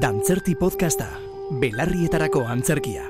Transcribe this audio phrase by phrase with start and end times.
[0.00, 1.06] Dantzerti podcasta,
[1.60, 3.02] belarrietarako antzerkia.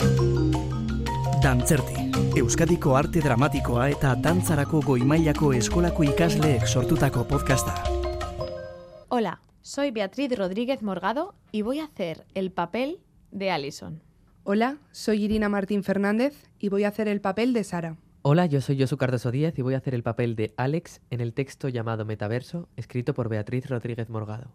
[1.43, 7.77] Dantzerti, Euskadiko arte dramatikoa eta dantzarako goimailako eskolako ikasleek sortutako podcasta.
[9.09, 12.99] Hola, soy Beatriz Rodríguez Morgado y voy a hacer el papel
[13.31, 14.03] de Allison.
[14.43, 17.97] Hola, soy Irina Martín Fernández y voy a hacer el papel de Sara.
[18.23, 21.21] Hola, yo soy Josu Cardoso Díez y voy a hacer el papel de Alex en
[21.21, 24.53] el texto llamado Metaverso, escrito por Beatriz Rodríguez Morgado.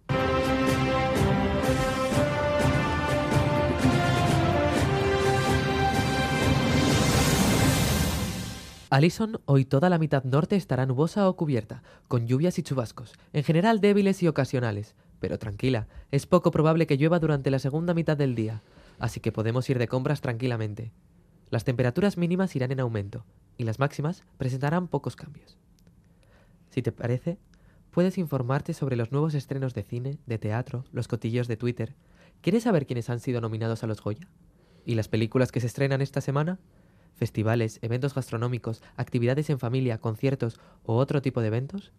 [8.89, 13.43] Alison, hoy toda la mitad norte estará nubosa o cubierta, con lluvias y chubascos, en
[13.43, 14.95] general débiles y ocasionales.
[15.19, 18.61] Pero tranquila, es poco probable que llueva durante la segunda mitad del día,
[18.97, 20.93] así que podemos ir de compras tranquilamente.
[21.49, 23.25] Las temperaturas mínimas irán en aumento,
[23.57, 25.57] y las máximas presentarán pocos cambios.
[26.69, 27.39] Si te parece,
[27.91, 31.93] puedes informarte sobre los nuevos estrenos de cine, de teatro, los cotillos de Twitter.
[32.41, 34.29] ¿Quieres saber quiénes han sido nominados a los Goya?
[34.85, 36.59] ¿Y las películas que se estrenan esta semana?
[37.17, 41.91] Festivales, eventos gastronómicos, actividades en familia, conciertos o otro tipo de eventos?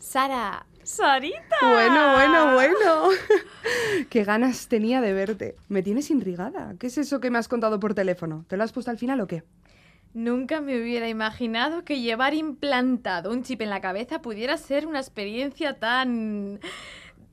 [0.00, 1.56] Sara, Sarita.
[1.62, 3.08] Bueno, bueno, bueno.
[4.10, 5.56] Qué ganas tenía de verte.
[5.68, 6.74] Me tienes intrigada.
[6.78, 8.44] ¿Qué es eso que me has contado por teléfono?
[8.48, 9.44] ¿Te lo has puesto al final o qué?
[10.14, 14.98] Nunca me hubiera imaginado que llevar implantado un chip en la cabeza pudiera ser una
[14.98, 16.60] experiencia tan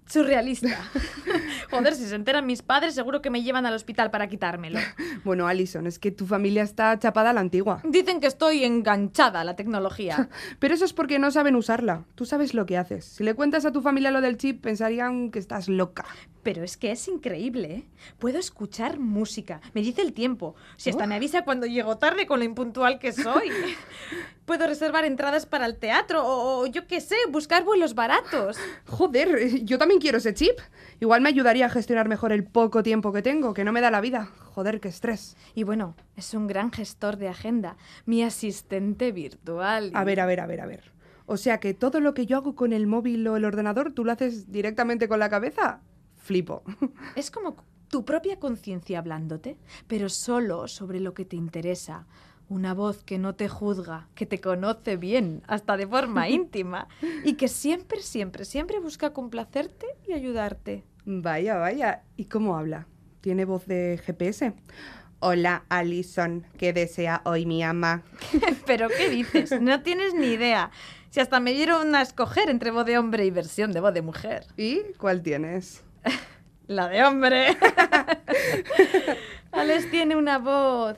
[0.09, 0.77] surrealista.
[1.71, 4.79] Joder, si se enteran mis padres, seguro que me llevan al hospital para quitármelo.
[5.25, 7.81] Bueno, Alison, es que tu familia está chapada a la antigua.
[7.83, 10.29] Dicen que estoy enganchada a la tecnología.
[10.59, 12.05] Pero eso es porque no saben usarla.
[12.15, 13.03] Tú sabes lo que haces.
[13.03, 16.05] Si le cuentas a tu familia lo del chip, pensarían que estás loca.
[16.49, 17.83] Pero es que es increíble, ¿eh?
[18.17, 20.55] Puedo escuchar música, me dice el tiempo.
[20.77, 23.51] Si hasta me avisa cuando llego tarde con lo impuntual que soy.
[24.47, 28.57] Puedo reservar entradas para el teatro o, o yo qué sé, buscar vuelos baratos.
[28.87, 30.57] Joder, yo también quiero ese chip.
[30.99, 33.91] Igual me ayudaría a gestionar mejor el poco tiempo que tengo, que no me da
[33.91, 34.31] la vida.
[34.55, 35.37] Joder, qué estrés.
[35.53, 39.91] Y bueno, es un gran gestor de agenda, mi asistente virtual.
[39.93, 40.99] A ver, a ver, a ver, a ver.
[41.27, 44.03] O sea que todo lo que yo hago con el móvil o el ordenador, tú
[44.03, 45.81] lo haces directamente con la cabeza.
[46.29, 46.61] Flipo.
[47.15, 47.55] Es como
[47.87, 49.57] tu propia conciencia hablándote,
[49.87, 52.05] pero solo sobre lo que te interesa.
[52.49, 56.87] Una voz que no te juzga, que te conoce bien, hasta de forma íntima,
[57.25, 60.83] y que siempre, siempre, siempre busca complacerte y ayudarte.
[61.03, 62.03] Vaya, vaya.
[62.15, 62.85] ¿Y cómo habla?
[63.21, 64.53] ¿Tiene voz de GPS?
[65.17, 66.45] Hola, Alison.
[66.59, 68.03] ¿Qué desea hoy mi ama?
[68.67, 69.59] ¿Pero qué dices?
[69.59, 70.69] No tienes ni idea.
[71.09, 74.03] Si hasta me dieron a escoger entre voz de hombre y versión de voz de
[74.03, 74.45] mujer.
[74.57, 75.88] ¿Y cuál tienes?
[76.67, 77.57] La de hombre.
[79.51, 80.97] Alex tiene una voz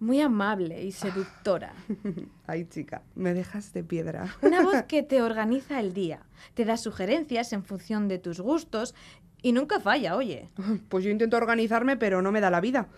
[0.00, 1.74] muy amable y seductora.
[2.46, 4.34] Ay, chica, me dejas de piedra.
[4.42, 6.20] Una voz que te organiza el día,
[6.54, 8.94] te da sugerencias en función de tus gustos
[9.42, 10.48] y nunca falla, oye.
[10.88, 12.88] Pues yo intento organizarme, pero no me da la vida.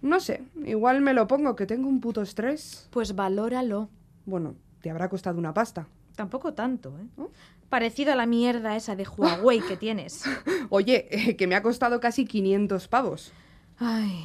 [0.00, 2.88] No sé, igual me lo pongo, que tengo un puto estrés.
[2.90, 3.88] Pues valóralo.
[4.26, 5.88] Bueno, te habrá costado una pasta.
[6.16, 7.24] Tampoco tanto, ¿eh?
[7.68, 10.22] Parecido a la mierda esa de Huawei que tienes.
[10.70, 13.32] Oye, eh, que me ha costado casi 500 pavos.
[13.78, 14.24] Ay,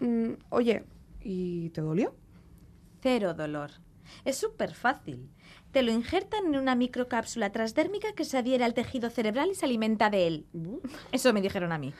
[0.00, 0.84] Mm, oye,
[1.22, 2.14] ¿y te dolió?
[3.00, 3.70] cero dolor.
[4.24, 5.30] Es súper fácil.
[5.74, 9.64] Te lo injertan en una microcápsula transdérmica que se adhiere al tejido cerebral y se
[9.66, 10.46] alimenta de él.
[11.10, 11.92] Eso me dijeron a mí.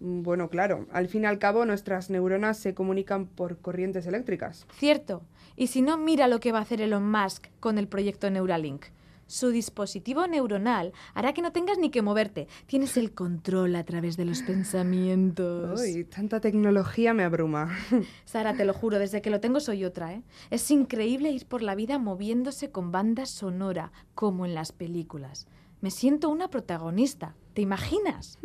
[0.00, 4.66] Mm, Bueno, claro, al fin y al cabo nuestras neuronas se comunican por corrientes eléctricas.
[4.76, 5.22] Cierto.
[5.54, 8.86] Y si no, mira lo que va a hacer Elon Musk con el proyecto Neuralink.
[9.30, 12.48] Su dispositivo neuronal hará que no tengas ni que moverte.
[12.66, 15.80] Tienes el control a través de los pensamientos.
[15.80, 17.70] Uy, tanta tecnología me abruma.
[18.24, 20.24] Sara, te lo juro, desde que lo tengo soy otra, ¿eh?
[20.50, 25.46] Es increíble ir por la vida moviéndose con banda sonora, como en las películas.
[25.80, 27.36] Me siento una protagonista.
[27.54, 28.36] ¿Te imaginas?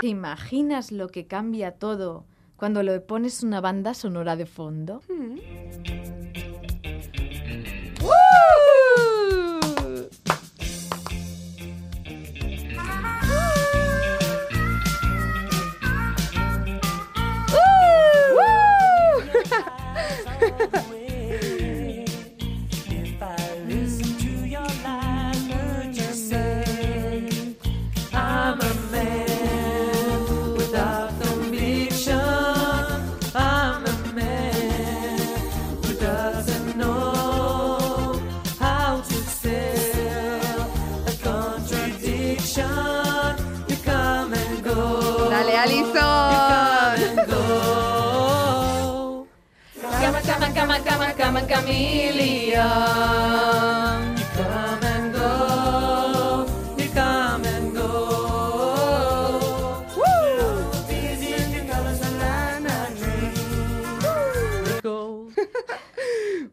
[0.00, 2.24] ¿Te imaginas lo que cambia todo
[2.56, 5.02] cuando le pones una banda sonora de fondo?
[50.66, 52.58] cama, cama, cama, chameleon.
[54.18, 56.46] You come and go,
[56.76, 57.86] you come and go.
[59.96, 60.66] Woo!
[60.88, 61.70] Busy in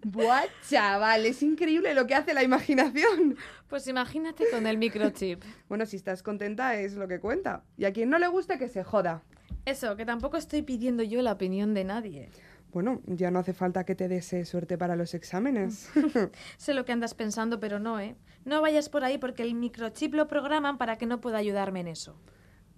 [0.06, 3.36] Buah, chaval, es increíble lo que hace la imaginación.
[3.68, 5.44] Pues imagínate con el microchip.
[5.70, 7.64] bueno, si estás contenta es lo que cuenta.
[7.78, 9.24] Y a quien no le gusta que se joda.
[9.66, 12.30] Eso, que tampoco estoy pidiendo yo la opinión de nadie.
[12.74, 15.90] Bueno, ya no hace falta que te desee suerte para los exámenes.
[16.58, 18.16] Sé lo que andas pensando, pero no, ¿eh?
[18.46, 21.88] No vayas por ahí porque el microchip lo programan para que no pueda ayudarme en
[21.88, 22.16] eso.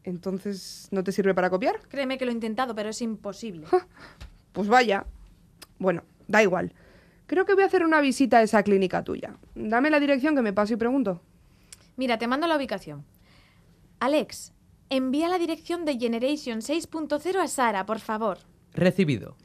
[0.03, 1.79] Entonces, ¿no te sirve para copiar?
[1.87, 3.67] Créeme que lo he intentado, pero es imposible.
[4.51, 5.05] Pues vaya.
[5.79, 6.71] Bueno, da igual.
[7.27, 9.35] Creo que voy a hacer una visita a esa clínica tuya.
[9.53, 11.21] Dame la dirección que me paso y pregunto.
[11.97, 13.03] Mira, te mando la ubicación.
[13.99, 14.53] Alex,
[14.89, 18.37] envía la dirección de Generation 6.0 a Sara, por favor.
[18.75, 19.37] Recibido.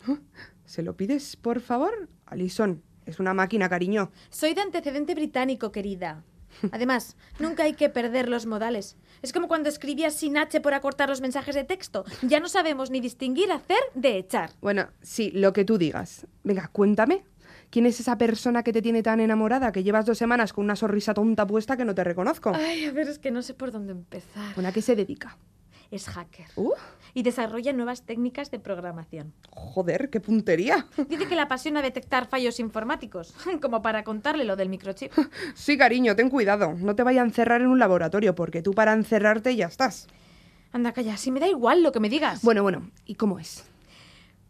[0.65, 2.09] ¿Se lo pides, por favor?
[2.27, 4.11] Alison, es una máquina, cariño.
[4.29, 6.25] Soy de antecedente británico, querida.
[6.73, 8.97] Además, nunca hay que perder los modales.
[9.23, 12.05] Es como cuando escribías sin H por acortar los mensajes de texto.
[12.23, 14.51] Ya no sabemos ni distinguir hacer de echar.
[14.61, 16.27] Bueno, sí, lo que tú digas.
[16.43, 17.25] Venga, cuéntame.
[17.71, 20.75] ¿Quién es esa persona que te tiene tan enamorada que llevas dos semanas con una
[20.75, 22.53] sonrisa tonta puesta que no te reconozco?
[22.53, 24.55] Ay, a ver, es que no sé por dónde empezar.
[24.55, 25.39] Bueno, ¿a qué se dedica?
[25.91, 26.47] Es hacker.
[26.57, 26.73] Uh,
[27.15, 29.33] Y desarrolla nuevas técnicas de programación.
[29.51, 30.87] joder, qué puntería.
[31.09, 35.13] Dice que le apasiona detectar fallos informáticos, como para contarle lo del microchip.
[35.55, 36.75] Sí, cariño, ten cuidado.
[36.75, 40.07] No te vaya a encerrar en un laboratorio, porque tú para encerrarte ya estás.
[40.73, 42.43] Anda, calla, si me da igual lo que me digas.
[42.43, 43.65] Bueno, bueno, ¿y cómo es?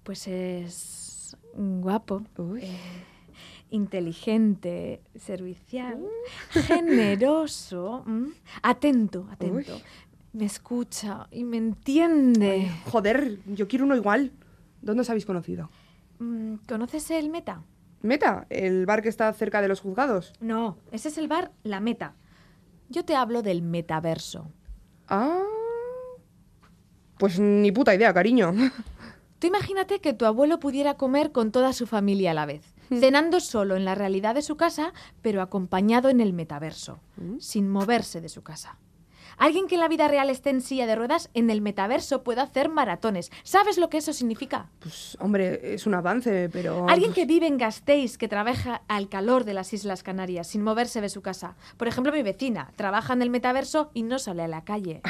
[0.03, 2.65] Pues es guapo, Uy.
[3.71, 6.05] inteligente, servicial,
[6.51, 8.33] generoso, ¿m?
[8.63, 9.77] atento, atento.
[9.77, 9.83] Uy.
[10.32, 12.71] Me escucha y me entiende.
[12.87, 14.32] Joder, yo quiero uno igual.
[14.81, 15.71] ¿Dónde os habéis conocido?
[16.19, 17.62] Mm, ¿Conoces el Meta?
[18.03, 20.32] Meta, el bar que está cerca de los juzgados.
[20.41, 22.15] No, ese es el bar La Meta.
[22.88, 24.50] Yo te hablo del metaverso.
[25.09, 25.43] Ah.
[27.19, 28.53] Pues ni puta idea, cariño.
[29.38, 33.41] Tú imagínate que tu abuelo pudiera comer con toda su familia a la vez, cenando
[33.41, 34.93] solo en la realidad de su casa,
[35.23, 37.00] pero acompañado en el metaverso,
[37.38, 38.76] sin moverse de su casa.
[39.41, 42.43] Alguien que en la vida real esté en silla de ruedas, en el metaverso puede
[42.43, 43.33] hacer maratones.
[43.43, 44.69] ¿Sabes lo que eso significa?
[44.81, 46.87] Pues, hombre, es un avance, pero.
[46.91, 51.01] Alguien que vive en Gasteiz, que trabaja al calor de las Islas Canarias, sin moverse
[51.01, 51.57] de su casa.
[51.79, 55.01] Por ejemplo, mi vecina trabaja en el metaverso y no sale a la calle.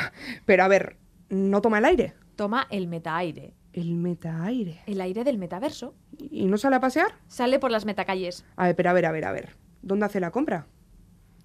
[0.46, 0.96] Pero a ver,
[1.28, 2.14] ¿no toma el aire?
[2.36, 4.80] Toma el meta-aire, El meta-aire.
[4.86, 5.94] el aire del metaverso.
[6.18, 7.16] ¿Y no sale a pasear?
[7.26, 8.44] Sale por las metacalles.
[8.56, 9.56] A ver, pero a ver, a ver, a ver.
[9.82, 10.66] ¿Dónde hace la compra?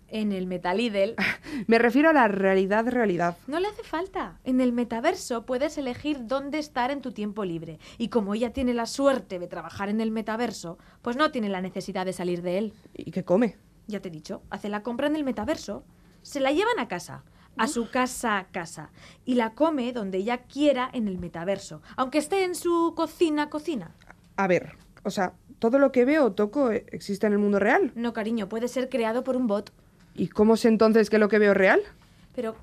[0.07, 1.15] En el Metalidel
[1.67, 3.37] Me refiero a la realidad, realidad.
[3.47, 4.39] no le hace falta.
[4.43, 7.79] En el metaverso puedes elegir dónde estar en tu tiempo libre.
[7.97, 11.61] Y como ella tiene la suerte de trabajar en el metaverso, pues no tiene la
[11.61, 12.73] necesidad de salir de él.
[12.93, 13.57] ¿Y qué come?
[13.87, 15.83] Ya te he dicho, hace la compra en el metaverso,
[16.21, 17.23] se la llevan a casa,
[17.57, 18.91] a su casa casa,
[19.25, 23.95] y la come donde ella quiera en el metaverso, aunque esté en su cocina cocina.
[24.37, 27.59] A ver, o sea, todo lo que veo o toco eh, existe en el mundo
[27.59, 27.91] real.
[27.95, 29.71] No, cariño, puede ser creado por un bot.
[30.15, 31.81] ¿Y cómo sé entonces que lo que veo es real?
[32.33, 32.55] Pero,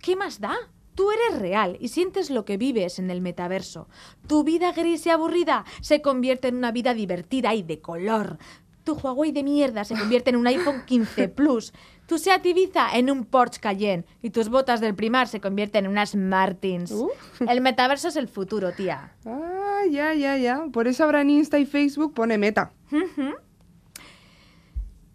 [0.00, 0.54] ¿qué más da?
[0.94, 3.88] Tú eres real y sientes lo que vives en el metaverso.
[4.26, 8.38] Tu vida gris y aburrida se convierte en una vida divertida y de color.
[8.84, 11.72] Tu Huawei de mierda se convierte en un iPhone 15 Plus.
[12.06, 14.04] Tu Seat Ibiza en un Porsche Cayenne.
[14.20, 16.90] Y tus botas del primar se convierten en unas Martins.
[16.90, 17.10] Uh.
[17.48, 19.14] El metaverso es el futuro, tía.
[19.24, 20.64] Ah, ya, ya, ya.
[20.72, 22.72] Por eso ahora en Insta y Facebook pone meta.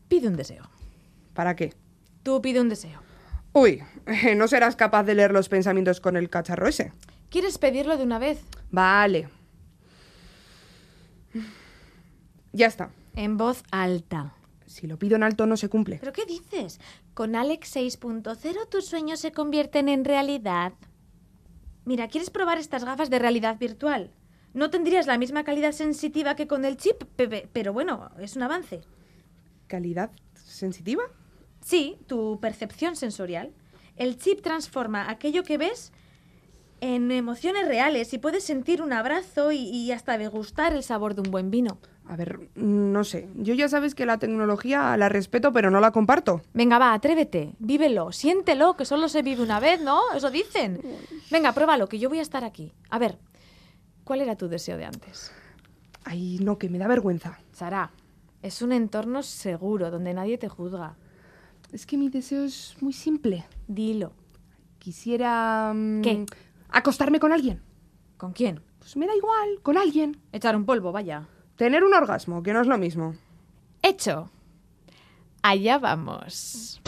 [0.07, 0.74] Pide un deseo.
[1.35, 1.73] ¿Para qué?
[2.23, 2.99] Tú pide un deseo.
[3.53, 3.83] Uy,
[4.35, 6.91] no serás capaz de leer los pensamientos con el cacharro ese.
[7.29, 8.39] ¿Quieres pedirlo de una vez?
[8.71, 9.29] Vale.
[12.53, 12.89] Ya está.
[13.15, 14.33] En voz alta.
[14.65, 15.97] Si lo pido en alto no se cumple.
[15.99, 16.79] ¿Pero qué dices?
[17.13, 20.73] Con Alex 6.0 tus sueños se convierten en realidad.
[21.85, 24.11] Mira, ¿quieres probar estas gafas de realidad virtual?
[24.53, 28.35] No tendrías la misma calidad sensitiva que con el chip, pe- pe- pero bueno, es
[28.35, 28.81] un avance.
[29.67, 31.03] ¿Calidad sensitiva?
[31.65, 33.51] Sí, tu percepción sensorial.
[33.95, 35.91] El chip transforma aquello que ves
[36.79, 41.21] en emociones reales y puedes sentir un abrazo y, y hasta degustar el sabor de
[41.21, 41.79] un buen vino.
[42.07, 43.29] A ver, no sé.
[43.33, 46.43] Yo ya sabes que la tecnología la respeto, pero no la comparto.
[46.53, 49.99] Venga, va, atrévete, vívelo, siéntelo, que solo se vive una vez, ¿no?
[50.15, 50.79] Eso dicen.
[51.31, 52.73] Venga, pruébalo, que yo voy a estar aquí.
[52.91, 53.17] A ver,
[54.03, 55.31] ¿cuál era tu deseo de antes?
[56.03, 57.39] Ay, no, que me da vergüenza.
[57.53, 57.89] Sara,
[58.43, 60.95] es un entorno seguro donde nadie te juzga.
[61.75, 63.43] Es que mi deseo es muy simple.
[63.67, 64.13] Dilo.
[64.79, 65.73] Quisiera...
[65.75, 66.25] mm, ¿Qué?
[66.69, 67.61] Acostarme con alguien.
[68.15, 68.61] ¿Con quién?
[68.79, 70.21] Pues me da igual, con alguien.
[70.31, 71.27] Echar un polvo, vaya.
[71.57, 73.15] Tener un orgasmo, que no es lo mismo.
[73.81, 74.29] Hecho.
[75.41, 76.79] Allá vamos.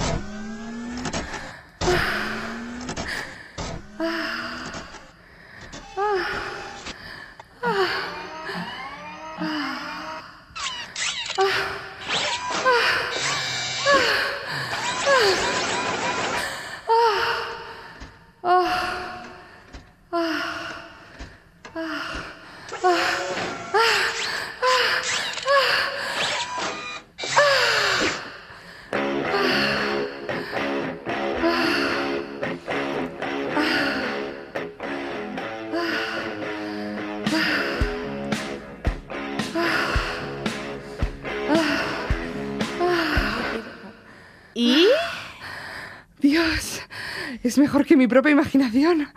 [47.58, 49.08] Es mejor que mi propia imaginación.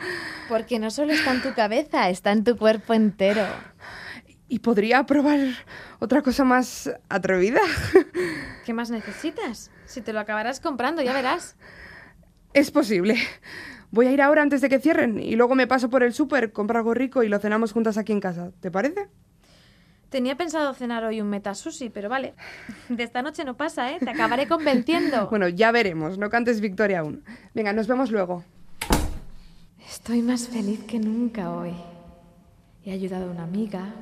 [0.48, 3.44] Porque no solo está en tu cabeza, está en tu cuerpo entero.
[4.48, 5.38] ¿Y podría probar
[5.98, 7.60] otra cosa más atrevida?
[8.64, 9.70] ¿Qué más necesitas?
[9.84, 11.56] Si te lo acabarás comprando, ya verás.
[12.54, 13.16] Es posible.
[13.90, 16.52] Voy a ir ahora antes de que cierren y luego me paso por el súper,
[16.52, 18.52] compro algo rico y lo cenamos juntas aquí en casa.
[18.60, 19.08] ¿Te parece?
[20.10, 22.34] Tenía pensado cenar hoy un meta sushi, pero vale.
[22.88, 23.98] De esta noche no pasa, ¿eh?
[24.00, 25.26] Te acabaré convenciendo.
[25.30, 26.18] Bueno, ya veremos.
[26.18, 27.22] No cantes victoria aún.
[27.54, 28.44] Venga, nos vemos luego.
[29.86, 31.74] Estoy más feliz que nunca hoy.
[32.84, 33.94] He ayudado a una amiga.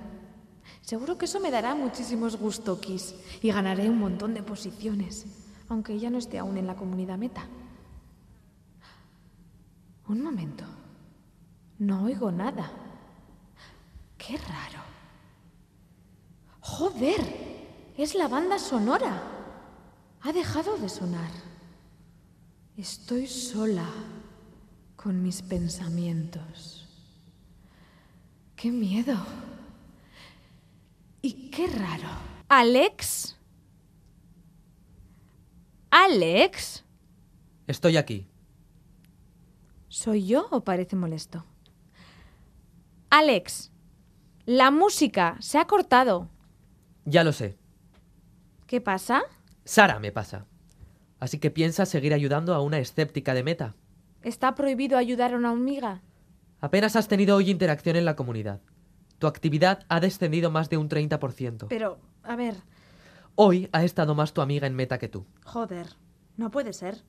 [0.81, 5.27] Seguro que eso me dará muchísimos gustoquis y ganaré un montón de posiciones,
[5.69, 7.47] aunque ella no esté aún en la comunidad meta.
[10.09, 10.65] Un momento.
[11.79, 12.71] No oigo nada.
[14.17, 14.98] Qué raro.
[16.69, 17.21] Joder,
[17.97, 19.23] es la banda sonora.
[20.21, 21.31] Ha dejado de sonar.
[22.77, 23.89] Estoy sola
[24.95, 26.87] con mis pensamientos.
[28.55, 29.17] ¡Qué miedo!
[31.23, 32.09] Y qué raro.
[32.49, 33.37] ¿Alex?
[35.91, 36.85] ¿Alex?
[37.67, 38.29] Estoy aquí.
[39.89, 41.45] ¿Soy yo o parece molesto?
[43.11, 43.73] Alex,
[44.45, 46.29] la música se ha cortado.
[47.09, 47.57] Ya lo sé.
[48.67, 49.23] ¿Qué pasa?
[49.65, 50.45] Sara me pasa.
[51.21, 53.75] Así que piensas seguir ayudando a una escéptica de meta.
[54.23, 56.03] ¿Está prohibido ayudar a una hormiga?
[56.61, 58.61] Apenas has tenido hoy interacción en la comunidad.
[59.19, 61.67] Tu actividad ha descendido más de un 30%.
[61.69, 62.57] Pero, a ver,
[63.41, 65.25] Hoy ha estado más tu amiga en meta que tú.
[65.45, 65.87] joder,
[66.37, 67.05] no puede ser.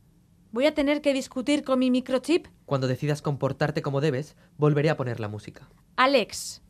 [0.52, 2.46] ¿Voy a tener que discutir con mi microchip?
[2.68, 5.68] Cuando decidas comportarte como debes, volveré a poner la música.
[5.96, 6.62] Alex,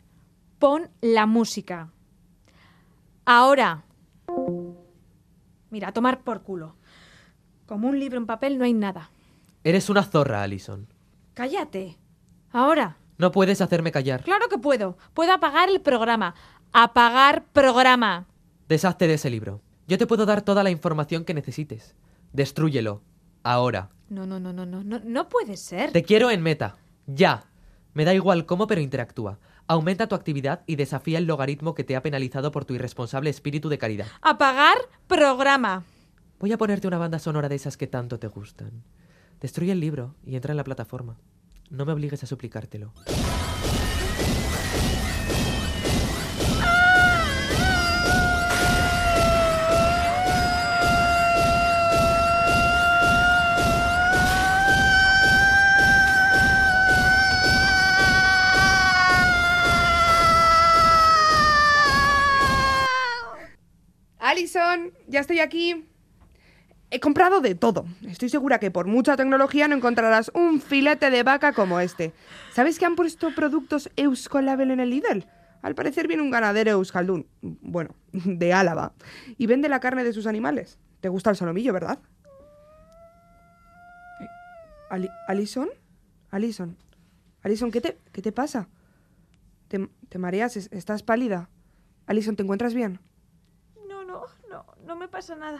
[0.59, 1.91] pon la música.
[3.25, 3.83] Ahora.
[5.69, 6.75] Mira, a tomar por culo.
[7.65, 9.11] Como un libro en papel no hay nada.
[9.63, 10.87] Eres una zorra, Alison.
[11.33, 11.97] Cállate.
[12.51, 12.97] Ahora.
[13.17, 14.23] No puedes hacerme callar.
[14.23, 14.97] Claro que puedo.
[15.13, 16.33] Puedo apagar el programa.
[16.71, 18.27] Apagar programa.
[18.67, 19.61] Deshazte de ese libro.
[19.87, 21.95] Yo te puedo dar toda la información que necesites.
[22.33, 23.01] Destrúyelo.
[23.43, 23.89] Ahora.
[24.09, 25.91] No, no, no, no, no, no, no puede ser.
[25.91, 26.77] Te quiero en meta.
[27.07, 27.43] Ya.
[27.93, 29.39] Me da igual cómo, pero interactúa.
[29.71, 33.69] Aumenta tu actividad y desafía el logaritmo que te ha penalizado por tu irresponsable espíritu
[33.69, 34.07] de caridad.
[34.23, 35.83] Apagar programa.
[36.39, 38.83] Voy a ponerte una banda sonora de esas que tanto te gustan.
[39.39, 41.19] Destruye el libro y entra en la plataforma.
[41.69, 42.93] No me obligues a suplicártelo.
[64.55, 65.85] Alison, ya estoy aquí.
[66.91, 67.85] He comprado de todo.
[68.07, 72.13] Estoy segura que por mucha tecnología no encontrarás un filete de vaca como este.
[72.51, 75.25] ¿Sabes que han puesto productos Euskolabel en el Lidl?
[75.61, 78.93] Al parecer viene un ganadero euskaldún, bueno, de Álava,
[79.37, 80.79] y vende la carne de sus animales.
[80.99, 81.99] ¿Te gusta el solomillo, verdad?
[84.21, 84.25] Eh,
[84.89, 85.69] Ali- ¿Alison?
[86.31, 86.75] Alison.
[87.43, 88.67] Alison, ¿qué te, qué te pasa?
[89.67, 90.57] ¿Te, te mareas?
[90.57, 91.49] ¿Es- ¿Estás pálida?
[92.07, 92.99] Alison, ¿te encuentras bien?
[94.49, 95.59] No, no, me pasa nada.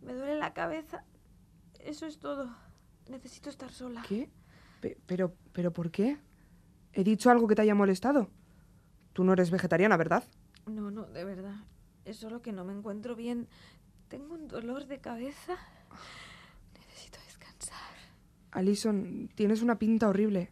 [0.00, 1.04] Me duele la cabeza.
[1.80, 2.54] Eso es todo.
[3.08, 4.02] Necesito estar sola.
[4.08, 4.30] ¿Qué?
[4.80, 6.18] Pe- pero, pero ¿por qué?
[6.92, 8.30] ¿He dicho algo que te haya molestado?
[9.12, 10.24] Tú no eres vegetariana, ¿verdad?
[10.66, 11.56] No, no, de verdad.
[12.04, 13.48] Es solo que no me encuentro bien.
[14.08, 15.56] Tengo un dolor de cabeza.
[16.74, 17.92] Necesito descansar.
[18.50, 20.50] Alison, tienes una pinta horrible.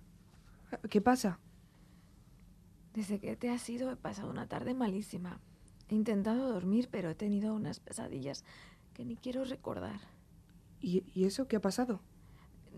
[0.88, 1.38] ¿Qué pasa?
[2.94, 5.40] Desde que te has ido he pasado una tarde malísima.
[5.90, 8.44] He intentado dormir, pero he tenido unas pesadillas
[8.94, 10.00] que ni quiero recordar.
[10.80, 12.00] ¿Y, y eso qué ha pasado?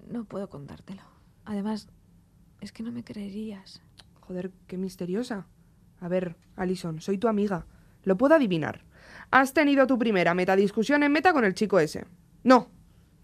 [0.09, 1.03] No puedo contártelo.
[1.45, 1.89] Además,
[2.63, 3.83] es que no me creerías.
[4.21, 5.47] Joder, qué misteriosa.
[6.01, 7.67] A ver, Alison, soy tu amiga.
[8.05, 8.83] Lo puedo adivinar.
[9.31, 12.07] Has tenido tu primera metadiscusión en meta con el chico ese.
[12.45, 12.71] No,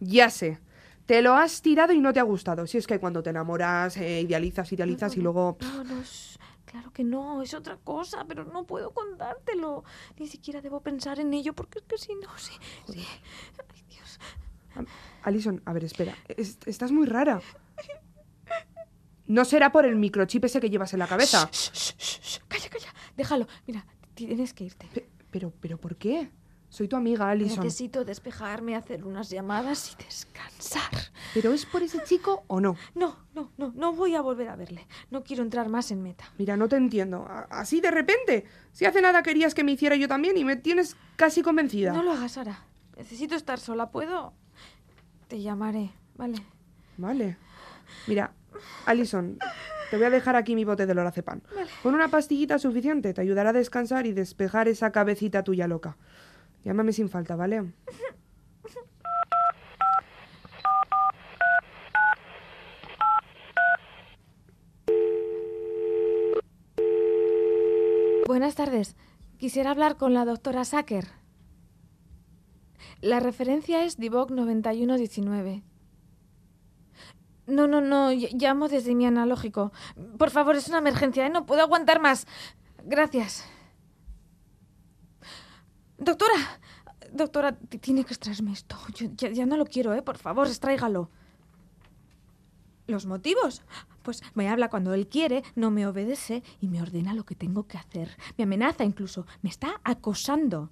[0.00, 0.58] ya sé.
[1.06, 2.66] Te lo has tirado y no te ha gustado.
[2.66, 5.56] Si es que cuando te enamoras, eh, idealizas, idealizas y luego...
[5.62, 6.36] No, no, shh,
[6.78, 9.82] claro que no, es otra cosa, pero no puedo contártelo.
[10.18, 12.52] Ni siquiera debo pensar en ello, porque es que si no, sí.
[12.86, 13.04] sí.
[13.74, 14.20] Ay, Dios.
[15.24, 16.14] Alison, a ver, espera.
[16.28, 17.40] Es- estás muy rara.
[19.26, 21.48] No será por el microchip ese que llevas en la cabeza.
[21.52, 22.94] Shh, shh, shh, shh, Calla, calla.
[23.16, 23.46] Déjalo.
[23.66, 24.86] Mira, tienes que irte.
[24.94, 26.30] Pe- Pero, pero, ¿por qué?
[26.68, 27.64] Soy tu amiga, Alison.
[27.64, 30.90] Necesito despejarme, hacer unas llamadas y descansar.
[31.32, 32.76] ¿Pero es por ese chico o no?
[32.94, 34.86] No, no, no, no voy a volver a verle.
[35.10, 36.24] No quiero entrar más en meta.
[36.36, 37.26] Mira, no te entiendo.
[37.50, 38.44] Así de repente.
[38.72, 41.92] Si hace nada querías que me hiciera yo también y me tienes casi convencida.
[41.92, 42.64] No lo hagas, Sara.
[42.96, 44.34] Necesito estar sola, ¿puedo?
[45.28, 46.38] Te llamaré, ¿vale?
[46.96, 47.36] Vale.
[48.06, 48.32] Mira,
[48.86, 49.38] Alison,
[49.90, 51.40] te voy a dejar aquí mi bote de lorazepam.
[51.82, 55.96] Con una pastillita suficiente te ayudará a descansar y despejar esa cabecita tuya loca.
[56.64, 57.72] Llámame sin falta, ¿vale?
[68.26, 68.96] Buenas tardes.
[69.38, 71.06] Quisiera hablar con la doctora Sacker.
[73.00, 75.62] La referencia es Divock 9119.
[77.46, 79.72] No, no, no, ll- llamo desde mi analógico.
[80.18, 81.30] Por favor, es una emergencia, ¿eh?
[81.30, 82.26] no puedo aguantar más.
[82.84, 83.44] Gracias.
[85.98, 86.60] Doctora,
[87.12, 88.76] doctora, tiene que extraerme esto.
[88.94, 90.02] Yo ya, ya no lo quiero, ¿eh?
[90.02, 91.10] Por favor, extráigalo.
[92.86, 93.62] ¿Los motivos?
[94.02, 97.66] Pues me habla cuando él quiere, no me obedece y me ordena lo que tengo
[97.66, 98.16] que hacer.
[98.38, 100.70] Me amenaza incluso, me está acosando.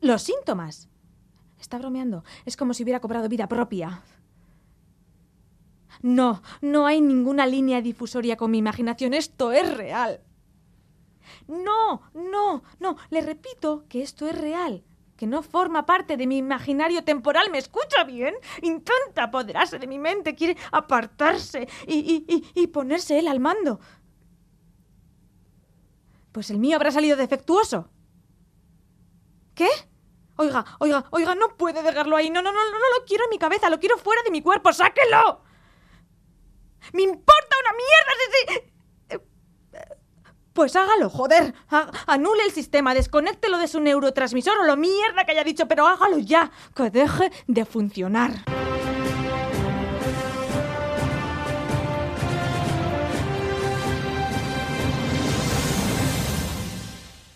[0.00, 0.88] Los síntomas.
[1.58, 2.22] Está bromeando.
[2.44, 4.02] Es como si hubiera cobrado vida propia.
[6.02, 9.14] No, no hay ninguna línea difusoria con mi imaginación.
[9.14, 10.20] Esto es real.
[11.46, 12.96] No, no, no.
[13.10, 14.84] Le repito que esto es real.
[15.16, 17.50] Que no forma parte de mi imaginario temporal.
[17.50, 18.34] ¿Me escucha bien?
[18.62, 20.34] Intenta apoderarse de mi mente.
[20.36, 23.80] Quiere apartarse y, y- y- y ponerse él al mando.
[26.32, 27.90] Pues el mío habrá salido defectuoso.
[29.54, 29.68] ¿Qué?
[30.36, 32.30] Oiga, oiga, oiga, no puede dejarlo ahí.
[32.30, 34.40] No, no, no, no, no lo quiero en mi cabeza, lo quiero fuera de mi
[34.40, 34.72] cuerpo.
[34.72, 35.42] ¡Sáquelo!
[36.92, 38.12] ¡Me importa una mierda!
[38.18, 38.72] Sí, sí.
[40.58, 41.54] Pues hágalo, joder.
[42.08, 46.18] Anule el sistema, desconéctelo de su neurotransmisor o lo mierda que haya dicho, pero hágalo
[46.18, 46.50] ya.
[46.74, 48.32] Que deje de funcionar.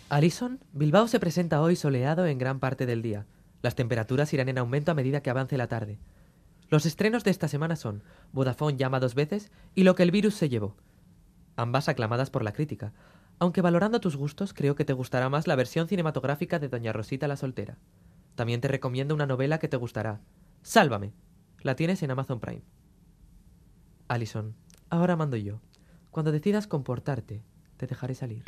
[0.09, 3.25] Alison, Bilbao se presenta hoy soleado en gran parte del día.
[3.61, 5.97] Las temperaturas irán en aumento a medida que avance la tarde.
[6.67, 10.35] Los estrenos de esta semana son Vodafone llama dos veces y Lo que el virus
[10.35, 10.75] se llevó.
[11.55, 12.93] Ambas aclamadas por la crítica,
[13.39, 17.27] aunque valorando tus gustos creo que te gustará más la versión cinematográfica de Doña Rosita
[17.27, 17.77] la soltera.
[18.35, 20.21] También te recomiendo una novela que te gustará.
[20.61, 21.13] Sálvame.
[21.61, 22.63] La tienes en Amazon Prime.
[24.07, 24.55] Alison,
[24.89, 25.61] ahora mando yo.
[26.11, 27.43] Cuando decidas comportarte,
[27.77, 28.43] te dejaré salir.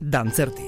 [0.00, 0.67] Dantzerti.